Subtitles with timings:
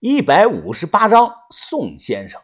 [0.00, 2.40] 一百五十八章，宋先生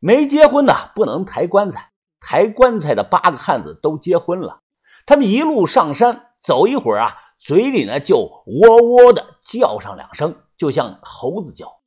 [0.00, 4.62] 没结婚的不能抬棺材，抬棺材的八个汉子都结婚了。
[5.06, 11.78] 他们一路上山，走一会儿啊，嘴里呢就喔喔的叫上两声，就像猴子叫。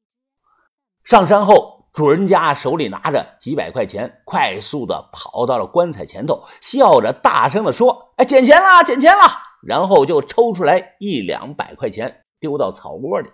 [1.04, 9.24] 上山后，主人家手里拿着几百块钱，快速的跑到了棺材前头，笑着大声的说：“哎，捡钱了，捡钱了！”
[9.68, 13.30] 然后就抽出来一两百块钱，丢到草窝里。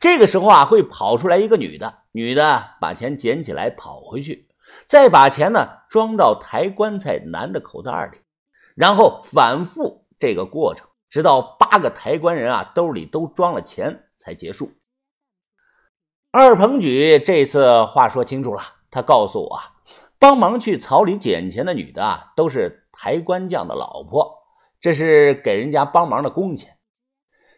[0.00, 4.48] 这个时候啊，会跑出来一个女的，女的把钱捡起来跑回去，
[4.86, 8.18] 再把钱呢装到抬棺材男的口袋里，
[8.74, 14.72] 然后反复这个过程，直到八个抬棺人啊兜里都装了钱才结束。
[16.30, 19.74] 二鹏举这次话说清楚了，他告诉我啊，
[20.18, 24.38] 帮忙去草里捡钱的女的啊，都是抬棺匠的老婆，
[24.80, 26.78] 这是给人家帮忙的工钱。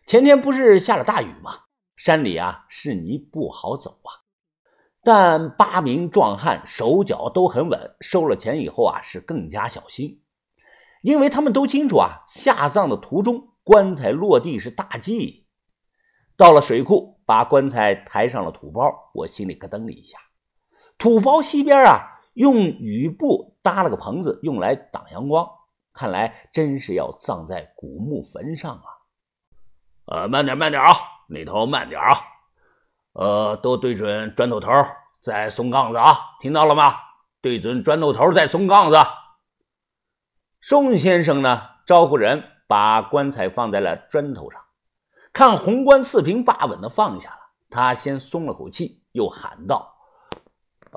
[0.07, 1.61] 前天不是下了大雨吗？
[1.97, 4.25] 山里啊是泥不好走啊，
[5.03, 10.23] 但八名壮汉手脚都很稳，收了钱以后啊是更加小心，
[11.03, 15.47] 因为他们都清楚啊下葬的途中棺材落地是大忌。
[16.37, 20.19] 到了水库，把棺材抬上了土包，我心里咯噔了一下。
[20.99, 25.49] 土包西边啊用雨布搭了个棚子，用来挡阳光，
[25.93, 28.83] 看来真是要葬在古墓坟上啊。
[30.07, 30.93] 呃，慢点，慢点啊！
[31.29, 32.19] 那头慢点啊！
[33.13, 34.71] 呃，都对准砖头头，
[35.21, 36.19] 再松杠子啊！
[36.41, 36.97] 听到了吗？
[37.41, 38.97] 对准砖头头，再松杠子。
[40.61, 44.61] 宋先生呢，招呼人把棺材放在了砖头上，
[45.33, 47.39] 看红棺四平八稳的放下了，
[47.71, 49.95] 他先松了口气，又喊道：“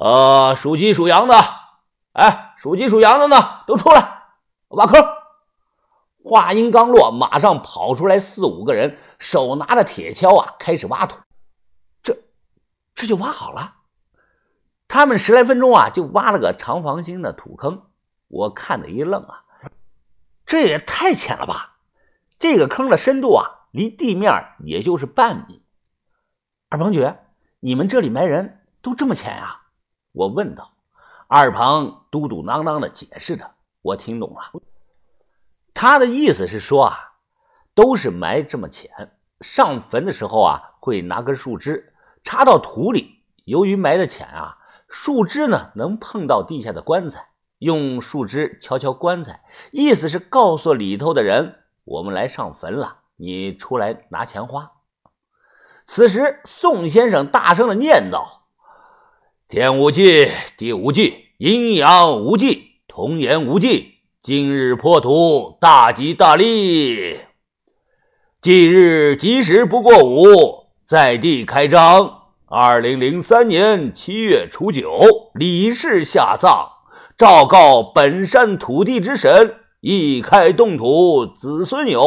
[0.02, 1.36] 呃，属鸡属羊的，
[2.14, 3.36] 哎，属鸡属羊的呢，
[3.67, 4.23] 都出来
[4.70, 5.03] 挖坑。”
[6.23, 11.20] 话音刚落，马上跑出来四五个人，手拿着铁锹啊，开始挖土。
[12.04, 12.18] 这，
[12.96, 13.76] 这就挖好了。
[14.88, 17.90] 他们十来分钟啊，就挖了个长方形的土坑。
[18.28, 19.44] 我看的一愣啊，
[20.45, 21.78] 这也太浅了吧！
[22.39, 25.64] 这个坑的深度啊，离地面也就是半米。
[26.70, 27.26] 二鹏觉，
[27.60, 29.61] 你们这里埋人都这么浅呀？
[30.11, 30.73] 我问道。
[31.28, 34.61] 二鹏嘟嘟囔囔的解释着，我听懂了。
[35.73, 37.17] 他的意思是说啊，
[37.77, 38.89] 都是埋这么浅，
[39.39, 41.93] 上坟的时候啊，会拿根树枝
[42.23, 43.20] 插到土里。
[43.45, 44.58] 由于埋的浅啊，
[44.89, 47.27] 树枝呢能碰到地下的棺材，
[47.60, 54.71] 用树枝敲敲棺材，意思是告诉里头的人，我们来上坟了，你出来拿钱花。
[55.86, 58.26] 此时，宋先生大声的念叨
[59.48, 67.27] ：“天无忌，地无忌，阴阳无忌，童言无忌。”今日破土，大吉大利。
[68.48, 72.30] 忌日吉时不过午，在地开张。
[72.46, 74.90] 二零零三年七月初九，
[75.34, 76.70] 李氏下葬，
[77.18, 82.02] 昭告本山土地之神：一开动土，子孙有；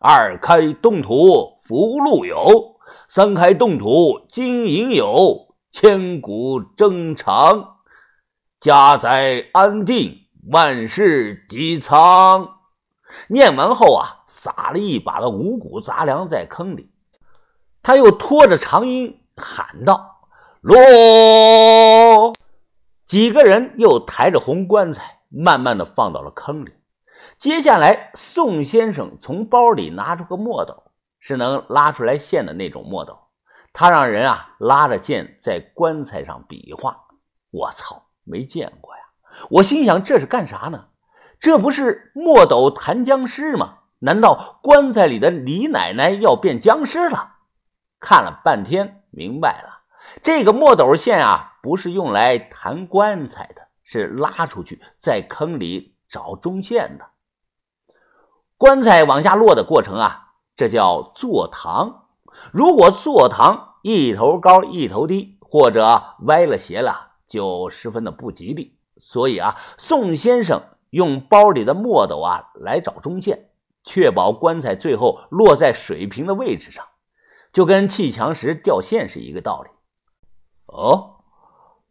[0.00, 5.48] 二开动土，福禄有；三开动土，金银有。
[5.70, 7.74] 千古征长，
[8.58, 10.16] 家宅安定。
[10.50, 12.57] 万事吉仓。
[13.26, 16.92] 念完后啊，撒了一把的五谷杂粮在坑里。
[17.82, 20.20] 他又拖着长音喊道
[20.62, 22.32] ：“落！”
[23.06, 26.72] 几个人又抬着红棺材，慢慢的放到了坑里。
[27.38, 30.82] 接下来，宋先生从包里拿出个墨斗，
[31.18, 33.18] 是能拉出来线的那种墨斗。
[33.72, 36.98] 他让人啊拉着线在棺材上比划。
[37.50, 39.00] 我操，没见过呀！
[39.50, 40.88] 我心想，这是干啥呢？
[41.40, 43.74] 这不是墨斗弹僵尸吗？
[44.00, 47.36] 难道棺材里的李奶奶要变僵尸了？
[48.00, 49.82] 看了半天，明白了，
[50.22, 57.06] 这个墨斗线啊，不是用来弹棺材的，是拉出去在坑里找中线的。
[58.56, 62.06] 棺材往下落的过程啊，这叫坐堂。
[62.52, 68.78] 如果坐堂一头高一头低，或者歪了斜了，就十分的不吉利。
[68.96, 73.50] 所以啊，宋先生用包里的墨斗啊来找中线，
[73.84, 76.84] 确保棺材最后落在水平的位置上，
[77.52, 79.70] 就跟砌墙时掉线是一个道理。
[80.66, 81.16] 哦，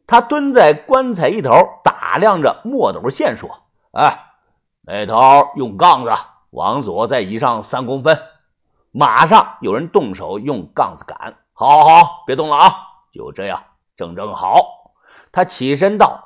[0.06, 1.52] 他蹲在棺材一头
[1.84, 3.50] 打量着墨斗线，说
[3.94, 4.32] ：“哎，
[4.82, 6.12] 那头用杠子
[6.52, 8.20] 往左再移上三公分。”
[8.92, 11.36] 马上有人动手用杠子赶。
[11.54, 12.74] 好，好，好，别动了啊！
[13.14, 13.62] 就这样，
[13.96, 14.94] 正正好。
[15.32, 16.24] 他起身道。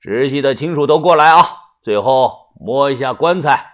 [0.00, 1.44] 直系的亲属都过来啊！
[1.80, 3.72] 最后摸一下棺材。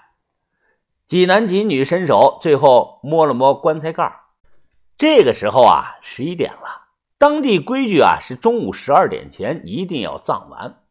[1.06, 4.20] 几男几女伸手，最后摸了摸棺材盖
[4.96, 10.82] 这个时候啊，十一点了，当地规矩啊，是中午十二点前一定要葬完。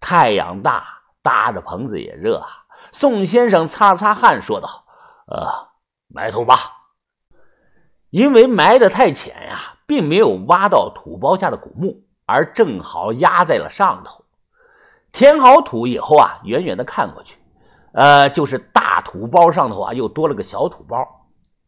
[0.00, 2.48] 太阳大，搭着棚子也热啊。
[2.92, 4.84] 宋先生擦擦汗说道
[5.26, 5.68] ：“呃，
[6.08, 6.56] 埋土吧。”
[8.10, 14.23] 因为埋得太浅呀，并没有挖到土包下的古墓，而正好压在了上头。
[15.14, 17.38] 填好土以后啊，远远的看过去，
[17.92, 20.98] 呃，就是大土包上头啊，又多了个小土包。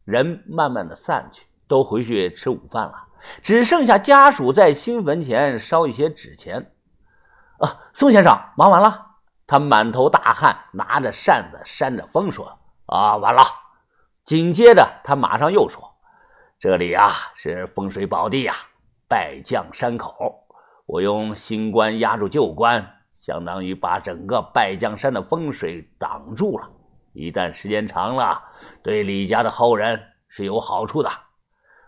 [0.03, 2.93] 人慢慢的散去，都回去吃午饭了。
[3.41, 6.73] 只剩下家属在新坟前烧一些纸钱。
[7.59, 9.05] 啊，宋先生忙完了，
[9.47, 13.41] 他满头大汗，拿着扇子扇着风说：“啊，完了。”
[14.25, 15.81] 紧接着他马上又说
[16.59, 18.53] ：“这里啊是风水宝地呀，
[19.07, 20.43] 败将山口，
[20.85, 26.69] 我用新棺压住旧棺，相当于把整个败将山的风水挡住了。
[27.13, 28.41] 一旦时间长了，
[28.81, 31.09] 对李家的后人是有好处的。”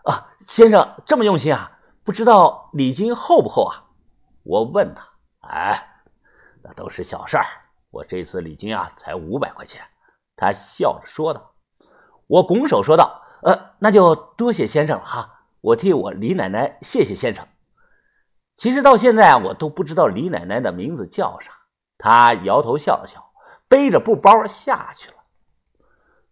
[0.04, 1.70] 啊，先生这么用心啊？
[2.02, 3.84] 不知道礼金厚不厚啊？
[4.42, 5.06] 我问他，
[5.48, 6.02] 哎，
[6.62, 7.44] 那都是小事儿。
[7.90, 9.82] 我这次礼金啊，才五百块钱。
[10.36, 11.52] 他笑着说道。
[12.26, 15.44] 我拱手说道，呃，那就多谢先生了哈。
[15.60, 17.46] 我替我李奶奶谢谢先生。
[18.60, 21.50] 其实到现在啊，我都不知道李奶奶的名字叫啥。
[21.96, 23.32] 他摇头笑了笑，
[23.66, 25.16] 背着布包下去了。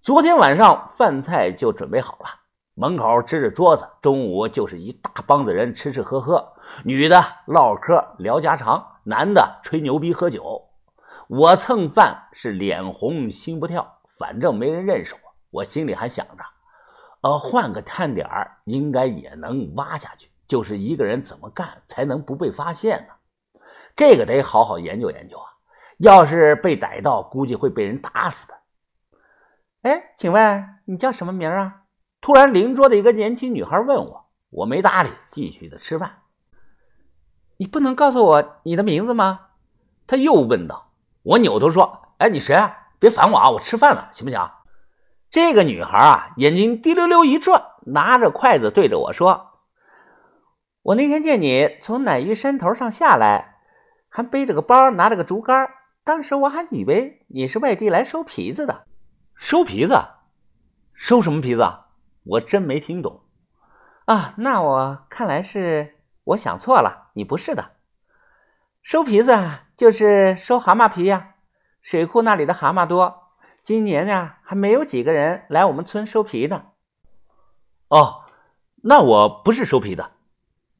[0.02, 2.26] 昨天晚上饭菜就准备好了。
[2.75, 6.46] 门口支着桌子，中午就是一大帮子人吃吃喝喝，
[6.84, 10.69] 女的唠嗑聊家常，男的吹牛逼喝酒。
[11.28, 15.20] 我蹭饭是脸红心不跳，反正没人认识我。
[15.48, 16.44] 我心里还想着，
[17.22, 18.28] 呃，换个探点
[18.66, 23.60] 应该也能挖下去，就是一个人怎么干才能不被发现呢？
[23.94, 25.44] 这个得好好研究研究啊！
[25.98, 28.54] 要是被逮到，估计会被人打死的。
[29.82, 31.82] 哎，请问你叫什么名啊？
[32.20, 36.22] 突然，邻桌的一个年轻女孩问我，我没搭理，继续的吃饭。
[37.58, 39.40] 你不能告诉我你的名字吗？
[40.06, 40.92] 他又问道。
[41.24, 42.88] 我扭头说：“哎，你谁啊？
[42.98, 44.50] 别烦我啊，我吃饭了，行不行？”
[45.30, 49.47] 这个女孩啊，眼睛滴溜溜一转，拿着筷子对着我说
[50.88, 53.58] ：“我那天见你从奶玉山头上下来，
[54.08, 55.69] 还背着个包，拿着个竹竿，
[56.02, 58.87] 当时我还以为你是外地来收皮子的。
[59.35, 60.02] 收皮子？
[60.94, 61.62] 收什么皮子？”
[62.25, 63.20] 我真没听懂，
[64.06, 67.73] 啊，那我看来是我想错了，你不是的。
[68.82, 69.37] 收皮子
[69.76, 71.34] 就是收蛤蟆皮呀，
[71.82, 76.73] 水库那里的蛤蟆多，今年呀还没有几个人来我们村收皮的。
[77.88, 78.25] 哦，
[78.82, 80.12] 那我不是收皮的，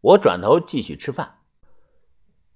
[0.08, 1.40] 我转头继续吃饭。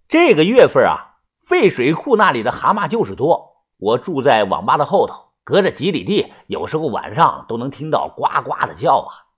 [0.08, 5.32] 这个月份啊，废水库那里的蛤蟆就是多，我住在网吧的后头。
[5.44, 9.28] 隔着几里地，有时候晚上都能听到呱呱的叫啊。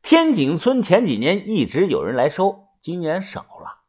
[0.00, 3.80] 天井村前几年一直有人来收，今年少了。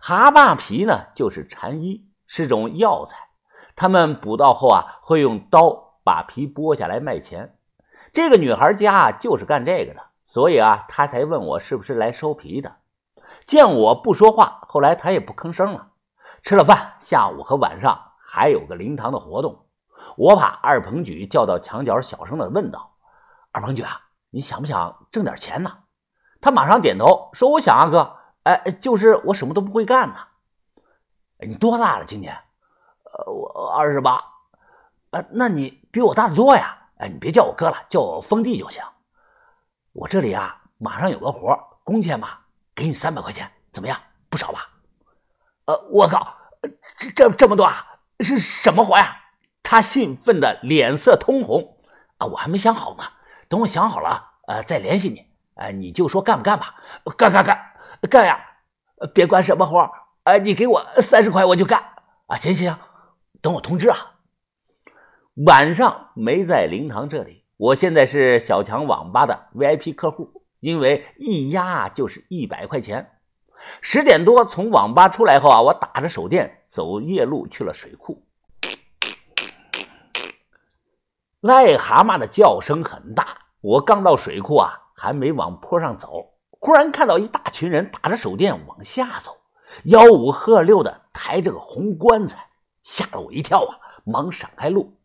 [0.00, 3.18] 蛤蟆皮呢，就是蝉衣，是种药材。
[3.76, 7.58] 他们捕到后啊，会用刀把皮剥下来卖钱。
[8.14, 12.76] 这个女孩家就是干这个的，所以啊，她才问我是不是来收皮的。
[13.46, 15.90] 见我不说话，后来他也不吭声了。
[16.42, 19.66] 吃了饭，下午和晚上还有个灵堂的活动。
[20.16, 22.96] 我把二鹏举叫到墙角，小声的问道
[23.52, 24.00] ：“二鹏举啊，
[24.30, 25.78] 你想不想挣点钱呢？”
[26.40, 28.16] 他马上点头说：“我想啊，哥。
[28.42, 30.16] 哎，就是我什么都不会干呢。
[31.38, 32.04] 你多大了？
[32.04, 32.34] 今年？
[33.04, 34.20] 呃，我二十八。
[35.10, 36.76] 呃，那你比我大得多呀。
[36.98, 38.84] 哎，你别叫我哥了，叫我封地就行。
[39.92, 42.43] 我这里啊，马上有个活，工钱吧，
[42.74, 43.98] 给你三百块钱，怎么样？
[44.28, 44.68] 不少吧？
[45.66, 46.36] 呃，我靠，
[46.98, 47.72] 这这这么多啊？
[48.20, 49.20] 是什么活呀？”
[49.66, 51.78] 他兴奋的脸色通红，
[52.18, 53.04] 啊，我还没想好呢，
[53.48, 56.74] 等我想好了，呃，再联系你，呃，你就说干不干吧，
[57.16, 57.72] 干干干
[58.10, 58.38] 干呀，
[59.14, 59.90] 别管什么活，
[60.24, 61.82] 呃，你给我三十块我就干，
[62.26, 62.78] 啊，行行行，
[63.40, 63.96] 等我通知啊。
[65.46, 70.33] 晚上没在灵堂这里，我现在是小强网吧的 VIP 客户，
[70.64, 73.20] 因为一压就是一百块钱。
[73.82, 78.26] 十点多从网吧出来后啊，我打着手电走夜路去了水库。
[81.42, 89.36] 癞蛤蟆的叫声很大，我刚到水库啊，还没往坡上走，忽然看到一大群人打着手电往下走，
[89.84, 92.48] 吆五喝六的抬着个红棺材，
[92.82, 94.96] 吓了我一跳啊，忙闪开路。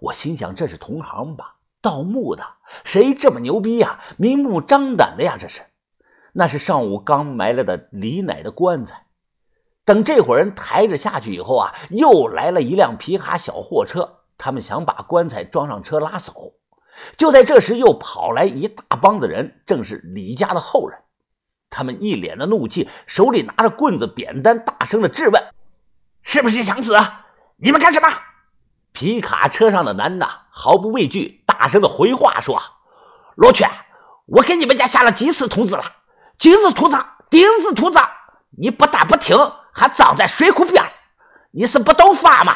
[0.00, 2.42] 我心想这是同行吧，盗墓的，
[2.82, 4.00] 谁这么牛逼呀？
[4.16, 5.60] 明目张胆的呀，这是。
[6.32, 9.04] 那是上午刚埋了的李奶的棺材。
[9.84, 14.20] 等这伙人抬着下去以后啊，又来了一辆皮卡小货车。
[14.38, 16.54] 他们想把棺材装上车拉走，
[17.18, 20.98] 就在这时，又跑来一大帮子人，正是李家的后人。
[21.68, 25.42] 他们一脸的怒气，手里拿着棍子、扁担，大声的质问
[26.22, 26.96] ：“是不是想死？
[27.56, 28.08] 你们干什么？”
[28.94, 32.62] 皮卡车上的男的毫不畏惧，大声的回话说
[33.34, 33.68] ：“罗圈，
[34.26, 35.82] 我给你们家下了几次通知了，
[36.38, 36.96] 今日兔子，
[37.28, 37.98] 第二日兔子，
[38.56, 39.36] 你不但不听，
[39.72, 40.84] 还葬在水库边，
[41.50, 42.54] 你是不懂法吗？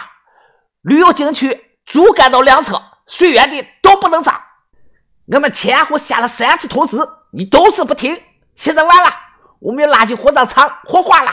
[0.82, 4.40] 旅游景区主干道两侧随园地都不能上，
[5.26, 6.98] 我们前后下了三次通知，
[7.32, 8.16] 你都是不听。”
[8.54, 9.10] 现在完了，
[9.58, 11.32] 我们垃圾火葬场火化了。